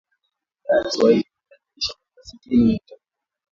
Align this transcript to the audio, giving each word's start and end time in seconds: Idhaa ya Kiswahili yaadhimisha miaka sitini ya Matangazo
Idhaa 0.67 0.79
ya 0.79 0.83
Kiswahili 0.83 1.25
yaadhimisha 1.49 1.93
miaka 1.99 2.23
sitini 2.27 2.69
ya 2.71 2.77
Matangazo 2.77 2.99